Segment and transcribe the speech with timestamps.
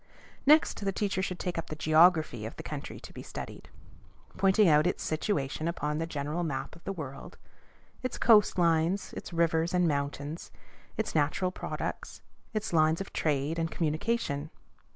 [0.47, 3.69] Next, the teacher should take up the geography of the country to be studied;
[4.35, 7.37] pointing out its situation upon the general map of the world,
[8.01, 10.49] its coast lines, its rivers and mountains,
[10.97, 14.49] its natural products, its lines of trade and communication.